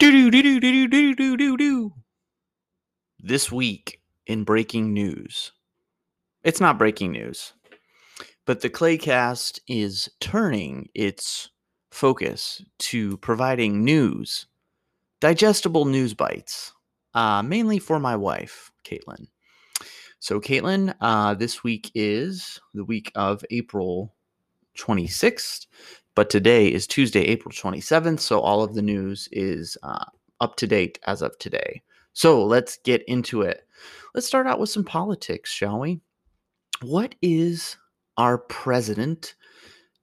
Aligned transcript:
Do 0.00 0.10
do 0.10 0.30
do 0.30 0.60
do 0.60 0.88
do 0.88 1.14
do 1.14 1.36
do 1.36 1.56
do. 1.58 1.92
This 3.18 3.52
week 3.52 4.00
in 4.26 4.44
breaking 4.44 4.94
news, 4.94 5.52
it's 6.42 6.58
not 6.58 6.78
breaking 6.78 7.12
news, 7.12 7.52
but 8.46 8.62
the 8.62 8.70
Claycast 8.70 9.60
is 9.68 10.08
turning 10.18 10.88
its 10.94 11.50
focus 11.90 12.64
to 12.78 13.18
providing 13.18 13.84
news, 13.84 14.46
digestible 15.20 15.84
news 15.84 16.14
bites, 16.14 16.72
uh, 17.12 17.42
mainly 17.42 17.78
for 17.78 18.00
my 18.00 18.16
wife, 18.16 18.72
Caitlin. 18.86 19.26
So, 20.18 20.40
Caitlin, 20.40 20.94
uh, 21.02 21.34
this 21.34 21.62
week 21.62 21.90
is 21.94 22.58
the 22.72 22.84
week 22.84 23.12
of 23.14 23.44
April 23.50 24.14
26th 24.78 25.66
but 26.20 26.28
today 26.28 26.68
is 26.68 26.86
Tuesday, 26.86 27.22
April 27.22 27.50
27th. 27.50 28.20
So, 28.20 28.40
all 28.40 28.62
of 28.62 28.74
the 28.74 28.82
news 28.82 29.26
is 29.32 29.78
uh, 29.82 30.04
up 30.42 30.56
to 30.56 30.66
date 30.66 30.98
as 31.06 31.22
of 31.22 31.38
today. 31.38 31.80
So, 32.12 32.44
let's 32.44 32.76
get 32.84 33.02
into 33.08 33.40
it. 33.40 33.66
Let's 34.14 34.26
start 34.26 34.46
out 34.46 34.60
with 34.60 34.68
some 34.68 34.84
politics, 34.84 35.50
shall 35.50 35.80
we? 35.80 36.02
What 36.82 37.14
is 37.22 37.78
our 38.18 38.36
president, 38.36 39.34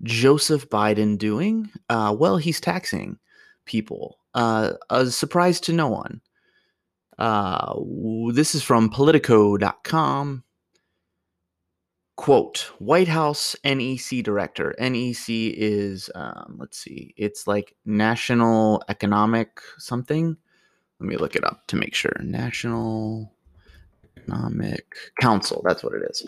Joseph 0.02 0.68
Biden, 0.72 1.20
doing? 1.20 1.70
Uh, 1.88 2.16
well, 2.18 2.38
he's 2.38 2.60
taxing 2.60 3.20
people. 3.66 4.18
Uh, 4.34 4.74
a 4.90 5.06
surprise 5.12 5.60
to 5.60 5.72
no 5.72 5.88
one. 5.88 6.20
Uh, 7.20 7.76
this 8.34 8.56
is 8.56 8.64
from 8.64 8.90
Politico.com. 8.90 10.44
Quote 12.18 12.72
White 12.80 13.08
House 13.08 13.56
NEC 13.64 14.24
director. 14.24 14.76
NEC 14.80 15.30
is, 15.30 16.10
um, 16.16 16.58
let's 16.60 16.80
see, 16.80 17.14
it's 17.16 17.46
like 17.46 17.76
National 17.86 18.84
Economic 18.90 19.62
something. 19.78 20.36
Let 21.00 21.08
me 21.08 21.16
look 21.16 21.36
it 21.36 21.44
up 21.44 21.68
to 21.68 21.76
make 21.76 21.94
sure. 21.94 22.16
National 22.20 23.32
Economic 24.18 24.96
Council. 25.22 25.62
That's 25.64 25.84
what 25.84 25.94
it 25.94 26.02
is. 26.10 26.28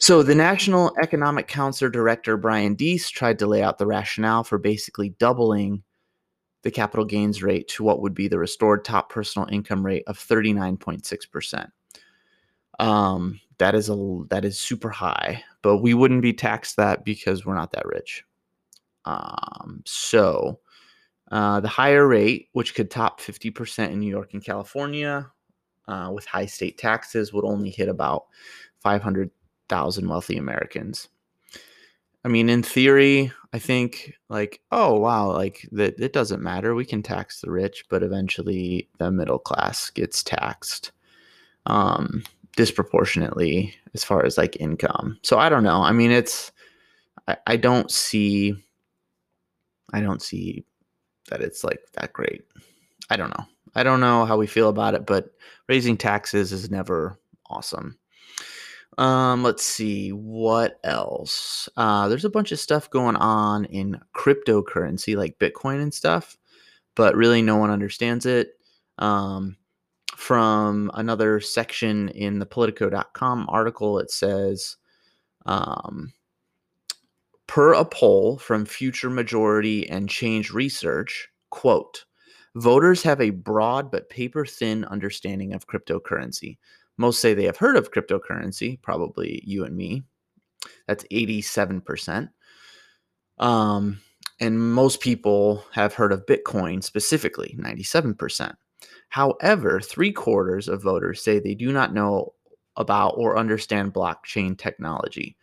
So, 0.00 0.24
the 0.24 0.34
National 0.34 0.92
Economic 1.00 1.46
Council 1.46 1.88
Director 1.88 2.36
Brian 2.36 2.74
Deese 2.74 3.08
tried 3.08 3.38
to 3.38 3.46
lay 3.46 3.62
out 3.62 3.78
the 3.78 3.86
rationale 3.86 4.42
for 4.42 4.58
basically 4.58 5.10
doubling 5.20 5.84
the 6.62 6.70
capital 6.72 7.04
gains 7.04 7.44
rate 7.44 7.68
to 7.68 7.84
what 7.84 8.02
would 8.02 8.14
be 8.14 8.26
the 8.26 8.38
restored 8.38 8.84
top 8.84 9.08
personal 9.08 9.48
income 9.48 9.86
rate 9.86 10.02
of 10.08 10.18
39.6%. 10.18 11.70
Um, 12.80 13.40
that 13.58 13.74
is 13.74 13.88
a 13.88 14.22
that 14.30 14.44
is 14.44 14.58
super 14.58 14.90
high, 14.90 15.42
but 15.62 15.78
we 15.78 15.94
wouldn't 15.94 16.22
be 16.22 16.32
taxed 16.32 16.76
that 16.76 17.04
because 17.04 17.44
we're 17.44 17.54
not 17.54 17.72
that 17.72 17.86
rich. 17.86 18.24
Um, 19.04 19.82
so 19.86 20.60
uh, 21.30 21.60
the 21.60 21.68
higher 21.68 22.06
rate, 22.06 22.48
which 22.52 22.74
could 22.74 22.90
top 22.90 23.20
50% 23.20 23.90
in 23.90 24.00
New 24.00 24.10
York 24.10 24.34
and 24.34 24.44
California, 24.44 25.30
uh, 25.86 26.10
with 26.12 26.26
high 26.26 26.46
state 26.46 26.78
taxes, 26.78 27.32
would 27.32 27.44
only 27.44 27.70
hit 27.70 27.88
about 27.88 28.26
500,000 28.80 30.08
wealthy 30.08 30.36
Americans. 30.36 31.08
I 32.24 32.28
mean, 32.28 32.48
in 32.48 32.62
theory, 32.62 33.32
I 33.52 33.58
think 33.58 34.14
like, 34.28 34.60
oh 34.70 34.98
wow, 34.98 35.32
like 35.32 35.66
that 35.72 35.98
it 35.98 36.12
doesn't 36.12 36.42
matter. 36.42 36.74
We 36.74 36.84
can 36.84 37.02
tax 37.02 37.40
the 37.40 37.50
rich, 37.50 37.84
but 37.88 38.02
eventually 38.02 38.88
the 38.98 39.10
middle 39.10 39.38
class 39.38 39.90
gets 39.90 40.22
taxed 40.22 40.92
um, 41.68 42.24
disproportionately 42.58 43.72
as 43.94 44.02
far 44.02 44.24
as 44.26 44.36
like 44.36 44.56
income. 44.56 45.16
So 45.22 45.38
I 45.38 45.48
don't 45.48 45.62
know. 45.62 45.80
I 45.80 45.92
mean, 45.92 46.10
it's 46.10 46.50
I, 47.28 47.36
I 47.46 47.56
don't 47.56 47.88
see 47.88 48.52
I 49.92 50.00
don't 50.00 50.20
see 50.20 50.64
that 51.30 51.40
it's 51.40 51.62
like 51.62 51.78
that 51.92 52.12
great. 52.12 52.42
I 53.10 53.16
don't 53.16 53.30
know. 53.30 53.44
I 53.76 53.84
don't 53.84 54.00
know 54.00 54.24
how 54.24 54.36
we 54.36 54.48
feel 54.48 54.70
about 54.70 54.94
it, 54.94 55.06
but 55.06 55.30
raising 55.68 55.96
taxes 55.96 56.52
is 56.52 56.68
never 56.68 57.20
awesome. 57.48 57.96
Um, 58.98 59.44
let's 59.44 59.62
see 59.62 60.10
what 60.10 60.80
else. 60.82 61.68
Uh, 61.76 62.08
there's 62.08 62.24
a 62.24 62.30
bunch 62.30 62.50
of 62.50 62.58
stuff 62.58 62.90
going 62.90 63.14
on 63.14 63.66
in 63.66 64.00
cryptocurrency, 64.16 65.16
like 65.16 65.38
Bitcoin 65.38 65.80
and 65.80 65.94
stuff, 65.94 66.36
but 66.96 67.14
really 67.14 67.40
no 67.40 67.54
one 67.54 67.70
understands 67.70 68.26
it. 68.26 68.54
Um, 68.98 69.56
from 70.16 70.90
another 70.94 71.40
section 71.40 72.08
in 72.10 72.38
the 72.38 72.46
Politico.com 72.46 73.46
article, 73.48 73.98
it 73.98 74.10
says, 74.10 74.76
um, 75.46 76.12
per 77.46 77.72
a 77.72 77.84
poll 77.84 78.38
from 78.38 78.64
Future 78.64 79.10
Majority 79.10 79.88
and 79.88 80.08
Change 80.08 80.52
Research, 80.52 81.28
quote, 81.50 82.04
voters 82.54 83.02
have 83.02 83.20
a 83.20 83.30
broad 83.30 83.90
but 83.90 84.10
paper 84.10 84.44
thin 84.44 84.84
understanding 84.86 85.54
of 85.54 85.66
cryptocurrency. 85.66 86.58
Most 86.96 87.20
say 87.20 87.32
they 87.32 87.44
have 87.44 87.56
heard 87.56 87.76
of 87.76 87.92
cryptocurrency, 87.92 88.80
probably 88.82 89.42
you 89.46 89.64
and 89.64 89.76
me. 89.76 90.04
That's 90.86 91.04
87%. 91.12 92.28
Um, 93.38 94.00
and 94.40 94.72
most 94.72 95.00
people 95.00 95.64
have 95.72 95.94
heard 95.94 96.12
of 96.12 96.26
Bitcoin 96.26 96.82
specifically, 96.82 97.56
97%. 97.58 98.54
However, 99.08 99.80
three 99.80 100.12
quarters 100.12 100.68
of 100.68 100.82
voters 100.82 101.22
say 101.22 101.38
they 101.38 101.54
do 101.54 101.72
not 101.72 101.94
know 101.94 102.34
about 102.76 103.14
or 103.16 103.36
understand 103.38 103.92
blockchain 103.92 104.56
technology. 104.56 105.36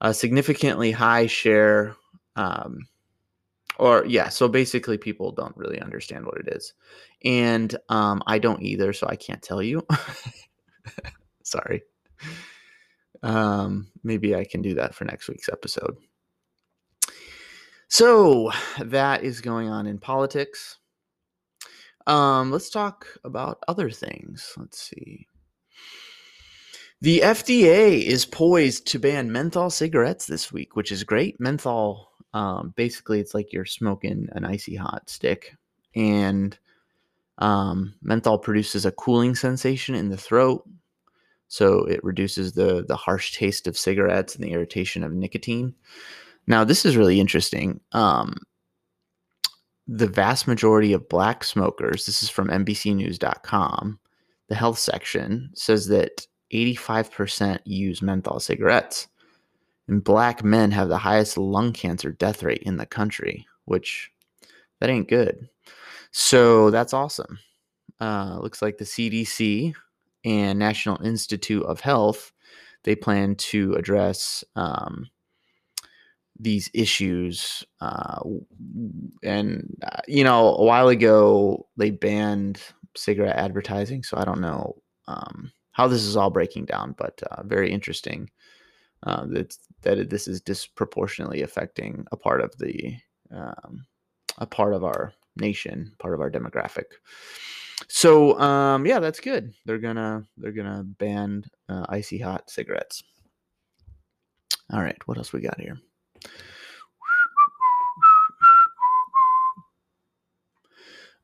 A 0.00 0.12
significantly 0.12 0.90
high 0.90 1.26
share, 1.26 1.94
um, 2.34 2.86
or 3.78 4.04
yeah, 4.06 4.28
so 4.28 4.48
basically, 4.48 4.98
people 4.98 5.32
don't 5.32 5.56
really 5.56 5.80
understand 5.80 6.26
what 6.26 6.38
it 6.38 6.48
is. 6.48 6.74
And 7.24 7.74
um, 7.88 8.22
I 8.26 8.38
don't 8.38 8.62
either, 8.62 8.92
so 8.92 9.06
I 9.08 9.16
can't 9.16 9.42
tell 9.42 9.62
you. 9.62 9.86
Sorry. 11.42 11.82
Um, 13.22 13.88
maybe 14.02 14.34
I 14.34 14.44
can 14.44 14.62
do 14.62 14.74
that 14.74 14.94
for 14.94 15.04
next 15.04 15.28
week's 15.28 15.48
episode. 15.48 15.96
So 17.88 18.50
that 18.80 19.22
is 19.22 19.40
going 19.40 19.68
on 19.68 19.86
in 19.86 19.98
politics. 19.98 20.78
Um, 22.06 22.50
let's 22.50 22.70
talk 22.70 23.06
about 23.24 23.62
other 23.68 23.90
things. 23.90 24.54
Let's 24.56 24.78
see. 24.78 25.26
The 27.02 27.20
FDA 27.20 28.02
is 28.02 28.24
poised 28.24 28.86
to 28.88 28.98
ban 28.98 29.30
menthol 29.30 29.70
cigarettes 29.70 30.26
this 30.26 30.52
week, 30.52 30.76
which 30.76 30.90
is 30.90 31.04
great. 31.04 31.38
Menthol, 31.38 32.10
um, 32.32 32.72
basically, 32.76 33.20
it's 33.20 33.34
like 33.34 33.52
you're 33.52 33.66
smoking 33.66 34.28
an 34.32 34.44
icy 34.44 34.76
hot 34.76 35.10
stick, 35.10 35.54
and 35.94 36.58
um, 37.38 37.94
menthol 38.02 38.38
produces 38.38 38.86
a 38.86 38.92
cooling 38.92 39.34
sensation 39.34 39.94
in 39.94 40.08
the 40.08 40.16
throat, 40.16 40.66
so 41.48 41.84
it 41.84 42.02
reduces 42.02 42.52
the 42.52 42.84
the 42.88 42.96
harsh 42.96 43.36
taste 43.36 43.66
of 43.66 43.76
cigarettes 43.76 44.34
and 44.34 44.42
the 44.42 44.52
irritation 44.52 45.04
of 45.04 45.12
nicotine. 45.12 45.74
Now, 46.46 46.64
this 46.64 46.86
is 46.86 46.96
really 46.96 47.20
interesting. 47.20 47.80
Um, 47.92 48.36
the 49.88 50.06
vast 50.06 50.48
majority 50.48 50.92
of 50.92 51.08
black 51.08 51.44
smokers, 51.44 52.06
this 52.06 52.22
is 52.22 52.28
from 52.28 52.48
NBCNews.com, 52.48 53.98
the 54.48 54.54
health 54.54 54.78
section 54.78 55.50
says 55.54 55.86
that 55.88 56.26
85% 56.52 57.60
use 57.64 58.02
menthol 58.02 58.40
cigarettes. 58.40 59.08
And 59.88 60.02
black 60.02 60.42
men 60.42 60.72
have 60.72 60.88
the 60.88 60.98
highest 60.98 61.38
lung 61.38 61.72
cancer 61.72 62.12
death 62.12 62.42
rate 62.42 62.62
in 62.62 62.76
the 62.76 62.86
country, 62.86 63.46
which 63.66 64.10
that 64.80 64.90
ain't 64.90 65.08
good. 65.08 65.48
So 66.10 66.70
that's 66.70 66.92
awesome. 66.92 67.38
Uh, 68.00 68.38
looks 68.40 68.62
like 68.62 68.78
the 68.78 68.84
CDC 68.84 69.74
and 70.24 70.58
National 70.58 71.00
Institute 71.02 71.62
of 71.64 71.80
Health 71.80 72.32
they 72.86 72.94
plan 72.94 73.34
to 73.34 73.74
address 73.74 74.44
um, 74.54 75.08
these 76.38 76.70
issues. 76.74 77.64
Uh, 77.80 78.20
and 79.22 79.76
uh, 79.82 80.00
you 80.06 80.24
know, 80.24 80.54
a 80.56 80.64
while 80.64 80.88
ago 80.88 81.66
they 81.76 81.90
banned 81.90 82.60
cigarette 82.96 83.36
advertising, 83.36 84.02
so 84.02 84.16
I 84.16 84.24
don't 84.24 84.40
know 84.40 84.76
um, 85.08 85.52
how 85.72 85.86
this 85.86 86.02
is 86.02 86.16
all 86.16 86.30
breaking 86.30 86.66
down, 86.66 86.94
but 86.96 87.22
uh, 87.30 87.42
very 87.44 87.70
interesting. 87.70 88.30
Uh, 89.02 89.26
that 89.26 89.56
that 89.82 90.10
this 90.10 90.26
is 90.26 90.40
disproportionately 90.40 91.42
affecting 91.42 92.06
a 92.12 92.16
part 92.16 92.40
of 92.40 92.56
the 92.58 92.96
um, 93.30 93.86
a 94.38 94.46
part 94.46 94.72
of 94.74 94.84
our 94.84 95.12
nation, 95.36 95.92
part 95.98 96.14
of 96.14 96.20
our 96.20 96.30
demographic. 96.30 96.84
So 97.88 98.38
um, 98.40 98.86
yeah, 98.86 98.98
that's 98.98 99.20
good. 99.20 99.52
They're 99.64 99.78
gonna 99.78 100.24
they're 100.38 100.52
gonna 100.52 100.82
ban 100.84 101.44
uh, 101.68 101.84
icy 101.88 102.18
hot 102.18 102.50
cigarettes. 102.50 103.02
All 104.72 104.82
right, 104.82 104.96
what 105.06 105.18
else 105.18 105.32
we 105.32 105.40
got 105.40 105.60
here? 105.60 105.78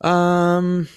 Um. 0.01 0.89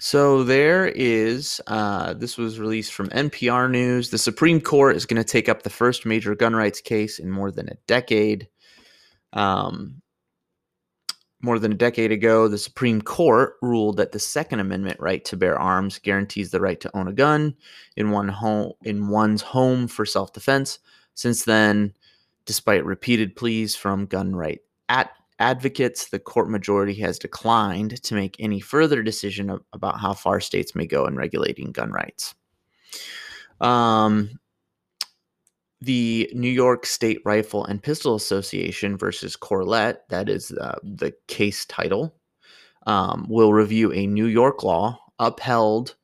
So 0.00 0.44
there 0.44 0.86
is, 0.86 1.60
uh, 1.66 2.14
this 2.14 2.38
was 2.38 2.60
released 2.60 2.92
from 2.92 3.08
NPR 3.08 3.68
News. 3.68 4.10
The 4.10 4.18
Supreme 4.18 4.60
Court 4.60 4.94
is 4.94 5.06
going 5.06 5.20
to 5.20 5.28
take 5.28 5.48
up 5.48 5.62
the 5.62 5.70
first 5.70 6.06
major 6.06 6.36
gun 6.36 6.54
rights 6.54 6.80
case 6.80 7.18
in 7.18 7.30
more 7.30 7.50
than 7.50 7.68
a 7.68 7.74
decade. 7.88 8.48
Um, 9.32 10.00
more 11.42 11.58
than 11.58 11.72
a 11.72 11.76
decade 11.76 12.12
ago, 12.12 12.46
the 12.46 12.58
Supreme 12.58 13.02
Court 13.02 13.54
ruled 13.60 13.96
that 13.96 14.12
the 14.12 14.18
Second 14.20 14.60
Amendment 14.60 15.00
right 15.00 15.24
to 15.24 15.36
bear 15.36 15.58
arms 15.58 15.98
guarantees 15.98 16.50
the 16.50 16.60
right 16.60 16.80
to 16.80 16.96
own 16.96 17.08
a 17.08 17.12
gun 17.12 17.56
in 17.96 18.10
one 18.10 18.28
home 18.28 18.72
in 18.84 19.08
one's 19.08 19.42
home 19.42 19.88
for 19.88 20.06
self-defense. 20.06 20.78
Since 21.18 21.46
then, 21.46 21.94
despite 22.46 22.84
repeated 22.84 23.34
pleas 23.34 23.74
from 23.74 24.06
gun 24.06 24.36
right 24.36 24.60
at 24.88 25.10
advocates, 25.40 26.10
the 26.10 26.20
court 26.20 26.48
majority 26.48 26.94
has 27.00 27.18
declined 27.18 28.00
to 28.04 28.14
make 28.14 28.36
any 28.38 28.60
further 28.60 29.02
decision 29.02 29.58
about 29.72 29.98
how 29.98 30.14
far 30.14 30.38
states 30.38 30.76
may 30.76 30.86
go 30.86 31.06
in 31.06 31.16
regulating 31.16 31.72
gun 31.72 31.90
rights. 31.90 32.36
Um, 33.60 34.38
the 35.80 36.30
New 36.34 36.48
York 36.48 36.86
State 36.86 37.18
Rifle 37.24 37.64
and 37.64 37.82
Pistol 37.82 38.14
Association 38.14 38.96
versus 38.96 39.36
Corlett, 39.36 39.96
that 40.10 40.28
is 40.28 40.52
uh, 40.52 40.78
the 40.84 41.12
case 41.26 41.66
title, 41.66 42.14
um, 42.86 43.26
will 43.28 43.52
review 43.52 43.92
a 43.92 44.06
New 44.06 44.26
York 44.26 44.62
law 44.62 44.96
upheld 45.18 45.96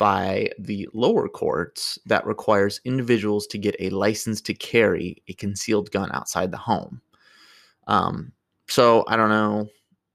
by 0.00 0.48
the 0.58 0.88
lower 0.94 1.28
courts 1.28 1.98
that 2.06 2.26
requires 2.26 2.80
individuals 2.86 3.46
to 3.46 3.58
get 3.58 3.76
a 3.80 3.90
license 3.90 4.40
to 4.40 4.54
carry 4.54 5.22
a 5.28 5.34
concealed 5.34 5.90
gun 5.90 6.08
outside 6.14 6.50
the 6.50 6.56
home. 6.56 7.02
Um, 7.86 8.32
so 8.66 9.04
I 9.08 9.16
don't 9.16 9.28
know 9.28 9.68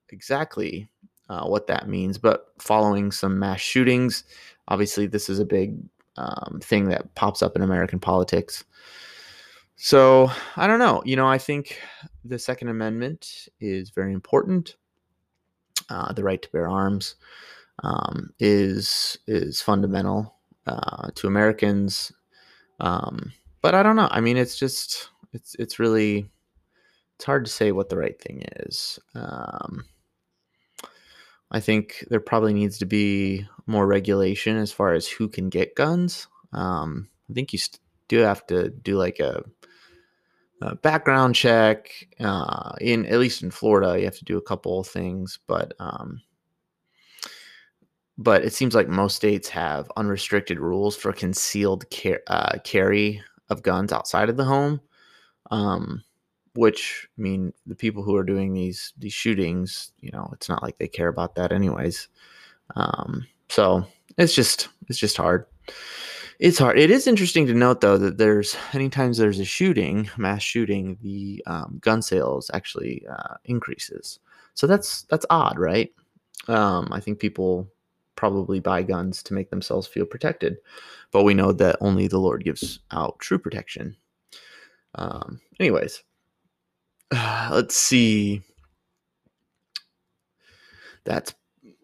exactly 0.10 0.90
uh, 1.30 1.46
what 1.46 1.68
that 1.68 1.88
means, 1.88 2.18
but 2.18 2.48
following 2.58 3.12
some 3.12 3.38
mass 3.38 3.62
shootings, 3.62 4.24
obviously 4.70 5.06
this 5.06 5.30
is 5.30 5.38
a 5.38 5.46
big 5.46 5.78
um, 6.18 6.60
thing 6.64 6.90
that 6.90 7.14
pops 7.14 7.44
up 7.44 7.56
in 7.56 7.62
American 7.62 8.00
politics. 8.00 8.64
So 9.76 10.32
I 10.56 10.66
don't 10.66 10.80
know. 10.80 11.04
You 11.06 11.16
know, 11.16 11.28
I 11.28 11.38
think 11.38 11.80
the 12.24 12.40
Second 12.40 12.70
Amendment 12.70 13.50
is 13.60 13.92
very 13.92 14.14
important. 14.14 14.78
Uh, 15.92 16.12
the 16.12 16.24
right 16.24 16.42
to 16.42 16.50
bear 16.50 16.68
arms 16.68 17.18
um, 17.84 18.32
is 18.40 19.18
is 19.28 19.62
fundamental 19.62 20.36
uh, 20.68 21.10
to 21.16 21.28
Americans. 21.28 22.12
Um, 22.80 23.34
but 23.62 23.76
I 23.76 23.84
don't 23.84 23.96
know. 23.96 24.10
I 24.12 24.22
mean, 24.22 24.38
it's 24.38 24.58
just 24.58 25.10
it's 25.34 25.56
it's 25.60 25.80
really 25.80 26.30
it's 27.16 27.26
hard 27.26 27.46
to 27.46 27.52
say 27.52 27.72
what 27.72 27.90
the 27.90 27.98
right 27.98 28.20
thing 28.20 28.44
is. 28.58 29.00
Um, 29.14 29.86
I 31.52 31.60
think 31.60 32.06
there 32.10 32.20
probably 32.20 32.54
needs 32.54 32.78
to 32.80 32.86
be 32.86 33.48
more 33.66 33.88
regulation 33.88 34.58
as 34.58 34.72
far 34.72 34.94
as 34.94 35.08
who 35.08 35.28
can 35.28 35.50
get 35.50 35.76
guns. 35.76 36.28
Um, 36.52 37.10
I 37.30 37.34
think 37.34 37.54
you 37.54 37.60
st- 37.60 37.80
do 38.08 38.20
have 38.20 38.46
to 38.48 38.70
do 38.70 38.98
like 38.98 39.20
a 39.20 39.44
uh, 40.62 40.76
background 40.76 41.36
check. 41.36 41.90
Uh, 42.20 42.74
in 42.82 43.06
at 43.06 43.20
least 43.20 43.44
in 43.44 43.52
Florida, 43.52 43.98
you 43.98 44.06
have 44.06 44.18
to 44.18 44.26
do 44.26 44.38
a 44.38 44.42
couple 44.42 44.80
of 44.80 44.88
things, 44.88 45.40
but 45.48 45.74
um, 45.80 46.22
but 48.18 48.44
it 48.44 48.54
seems 48.54 48.76
like 48.76 48.88
most 48.88 49.16
states 49.16 49.50
have 49.50 49.92
unrestricted 49.98 50.60
rules 50.60 50.96
for 50.96 51.12
concealed 51.12 51.86
car- 51.92 52.22
uh, 52.28 52.58
carry 52.64 53.22
of 53.50 53.64
guns 53.64 53.92
outside 53.92 54.30
of 54.30 54.38
the 54.38 54.46
home. 54.46 54.82
Um, 55.52 56.04
which 56.56 57.08
I 57.18 57.22
mean, 57.22 57.54
the 57.66 57.76
people 57.76 58.02
who 58.02 58.16
are 58.16 58.24
doing 58.24 58.54
these 58.54 58.94
these 58.98 59.14
shootings, 59.14 59.92
you 60.00 60.12
know, 60.12 60.30
it's 60.34 60.50
not 60.50 60.64
like 60.64 60.78
they 60.78 60.88
care 60.88 61.10
about 61.10 61.36
that 61.36 61.52
anyways. 61.52 62.08
Um, 62.76 63.28
so 63.50 63.86
it's 64.18 64.34
just 64.34 64.70
it's 64.88 64.98
just 64.98 65.18
hard 65.18 65.46
it's 66.40 66.60
hard. 66.60 66.78
It 66.78 66.92
is 66.92 67.08
interesting 67.08 67.48
to 67.48 67.54
note, 67.54 67.82
though, 67.82 67.98
that 67.98 68.18
there's 68.18 68.58
anytime 68.74 69.14
there's 69.14 69.40
a 69.40 69.46
shooting, 69.46 70.10
mass 70.18 70.42
shooting, 70.42 70.98
the 71.02 71.42
um, 71.48 71.78
gun 71.82 72.02
sales 72.02 72.52
actually 72.54 73.06
uh, 73.10 73.36
increases. 73.46 74.20
So 74.54 74.68
that's 74.68 75.04
that's 75.04 75.26
odd, 75.30 75.58
right? 75.58 75.94
Um, 76.48 76.90
I 76.92 77.00
think 77.00 77.20
people 77.20 77.70
probably 78.16 78.60
buy 78.60 78.84
guns 78.84 79.22
to 79.24 79.34
make 79.34 79.50
themselves 79.50 79.88
feel 79.88 80.06
protected, 80.06 80.58
but 81.12 81.24
we 81.24 81.34
know 81.34 81.52
that 81.52 81.78
only 81.82 82.08
the 82.08 82.20
Lord 82.20 82.44
gives 82.44 82.80
out 82.92 83.20
true 83.20 83.40
protection. 83.40 83.96
Um, 84.96 85.42
anyways, 85.60 86.04
uh, 87.12 87.50
let's 87.54 87.76
see. 87.76 88.42
That's 91.04 91.34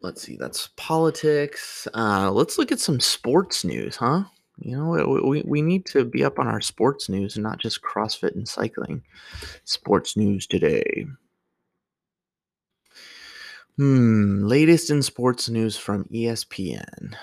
let's 0.01 0.21
see. 0.21 0.37
That's 0.37 0.69
politics. 0.77 1.87
Uh, 1.93 2.31
let's 2.31 2.57
look 2.57 2.71
at 2.71 2.79
some 2.79 2.99
sports 2.99 3.63
news, 3.63 3.95
huh? 3.95 4.23
You 4.59 4.77
know, 4.77 5.21
we, 5.23 5.41
we 5.43 5.61
need 5.61 5.85
to 5.87 6.05
be 6.05 6.23
up 6.23 6.37
on 6.37 6.47
our 6.47 6.61
sports 6.61 7.09
news 7.09 7.35
and 7.35 7.43
not 7.43 7.59
just 7.59 7.81
CrossFit 7.81 8.35
and 8.35 8.47
cycling. 8.47 9.01
Sports 9.63 10.15
news 10.15 10.45
today. 10.45 11.07
Hmm, 13.81 14.43
latest 14.43 14.91
in 14.91 15.01
sports 15.01 15.49
news 15.49 15.75
from 15.75 16.03
ESPN. 16.13 17.15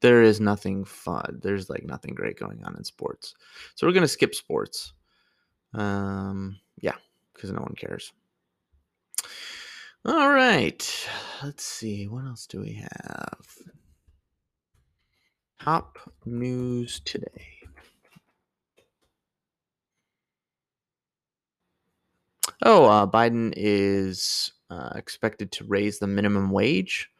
There 0.00 0.22
is 0.22 0.40
nothing 0.40 0.86
fun. 0.86 1.40
There's 1.42 1.68
like 1.68 1.84
nothing 1.84 2.14
great 2.14 2.38
going 2.38 2.64
on 2.64 2.74
in 2.74 2.84
sports. 2.84 3.34
So 3.74 3.86
we're 3.86 3.92
going 3.92 4.00
to 4.04 4.08
skip 4.08 4.34
sports. 4.34 4.94
Um, 5.74 6.58
yeah, 6.80 6.94
because 7.34 7.52
no 7.52 7.60
one 7.60 7.74
cares. 7.76 8.14
All 10.06 10.30
right. 10.30 11.08
Let's 11.42 11.64
see. 11.64 12.06
What 12.06 12.24
else 12.24 12.46
do 12.46 12.62
we 12.62 12.72
have? 12.72 13.46
Top 15.60 15.98
news 16.24 17.00
today. 17.00 17.58
Oh, 22.62 22.86
uh, 22.86 23.06
Biden 23.06 23.52
is 23.54 24.50
uh, 24.70 24.90
expected 24.94 25.52
to 25.52 25.64
raise 25.64 25.98
the 25.98 26.06
minimum 26.06 26.50
wage 26.50 27.10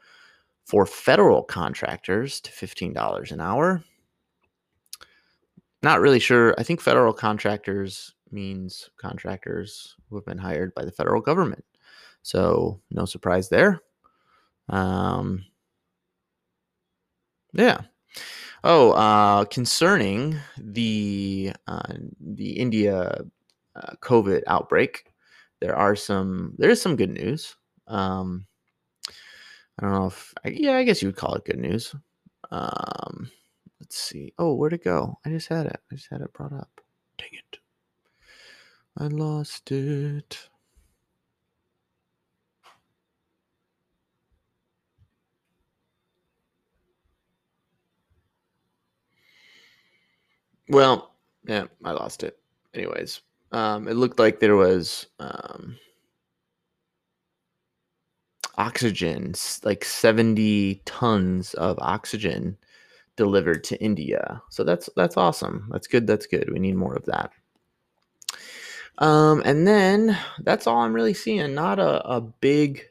for 0.64 0.84
federal 0.84 1.42
contractors 1.42 2.40
to 2.42 2.50
$15 2.50 3.32
an 3.32 3.40
hour. 3.40 3.82
Not 5.82 6.00
really 6.00 6.18
sure. 6.18 6.54
I 6.58 6.62
think 6.62 6.80
federal 6.80 7.12
contractors 7.12 8.14
means 8.30 8.90
contractors 8.98 9.96
who 10.08 10.16
have 10.16 10.26
been 10.26 10.38
hired 10.38 10.74
by 10.74 10.84
the 10.84 10.92
federal 10.92 11.22
government. 11.22 11.64
So, 12.22 12.80
no 12.90 13.04
surprise 13.04 13.48
there. 13.48 13.80
Um, 14.68 15.44
yeah. 17.52 17.80
Oh, 18.64 18.90
uh, 18.92 19.44
concerning 19.46 20.36
the 20.58 21.52
uh, 21.66 21.94
the 22.20 22.50
India 22.50 23.22
uh, 23.76 23.92
COVID 24.02 24.42
outbreak, 24.46 25.07
there 25.60 25.76
are 25.76 25.96
some 25.96 26.54
there 26.58 26.70
is 26.70 26.80
some 26.80 26.96
good 26.96 27.10
news. 27.10 27.56
Um, 27.86 28.46
I 29.78 29.82
don't 29.82 29.92
know 29.92 30.06
if 30.06 30.34
yeah, 30.44 30.76
I 30.76 30.84
guess 30.84 31.02
you 31.02 31.08
would 31.08 31.16
call 31.16 31.34
it 31.34 31.44
good 31.44 31.58
news. 31.58 31.94
Um, 32.50 33.30
let's 33.80 33.98
see. 33.98 34.32
Oh, 34.38 34.54
where'd 34.54 34.72
it 34.72 34.84
go? 34.84 35.18
I 35.24 35.30
just 35.30 35.48
had 35.48 35.66
it. 35.66 35.80
I 35.90 35.94
just 35.94 36.10
had 36.10 36.20
it 36.20 36.32
brought 36.32 36.52
up. 36.52 36.80
Dang 37.18 37.30
it! 37.32 37.58
I 38.96 39.06
lost 39.06 39.70
it. 39.72 40.48
Well, 50.68 51.14
yeah, 51.46 51.66
I 51.84 51.92
lost 51.92 52.22
it. 52.22 52.38
Anyways, 52.74 53.22
um, 53.52 53.88
it 53.88 53.94
looked 53.94 54.18
like 54.18 54.40
there 54.40 54.56
was 54.56 55.06
um, 55.18 55.76
oxygen, 58.56 59.34
like 59.64 59.84
70 59.84 60.82
tons 60.84 61.54
of 61.54 61.78
oxygen 61.80 62.56
delivered 63.16 63.64
to 63.64 63.80
India. 63.82 64.42
So 64.50 64.64
that's 64.64 64.90
that's 64.96 65.16
awesome. 65.16 65.68
That's 65.70 65.86
good. 65.86 66.06
That's 66.06 66.26
good. 66.26 66.50
We 66.52 66.58
need 66.58 66.76
more 66.76 66.94
of 66.94 67.04
that. 67.06 67.32
Um, 68.98 69.42
and 69.44 69.66
then 69.66 70.18
that's 70.40 70.66
all 70.66 70.78
I'm 70.78 70.92
really 70.92 71.14
seeing. 71.14 71.54
Not 71.54 71.78
a, 71.78 72.06
a 72.08 72.20
big. 72.20 72.84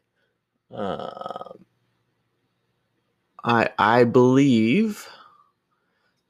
Uh, 0.74 1.54
I 3.44 3.70
I 3.78 4.04
believe 4.06 5.08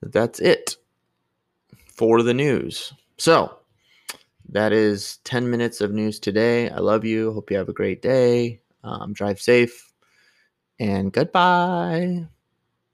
that 0.01 0.11
that's 0.11 0.39
it 0.39 0.77
for 1.95 2.21
the 2.21 2.33
news. 2.33 2.93
So 3.17 3.57
that 4.57 4.73
is 4.73 5.17
10 5.23 5.49
minutes 5.51 5.81
of 5.81 5.93
news 5.93 6.19
today. 6.19 6.69
I 6.71 6.79
love 6.79 7.05
you. 7.05 7.31
Hope 7.31 7.51
you 7.51 7.57
have 7.57 7.69
a 7.69 7.73
great 7.73 8.01
day. 8.01 8.59
Um, 8.83 9.13
drive 9.13 9.39
safe 9.39 9.93
and 10.79 11.13
goodbye. 11.13 12.27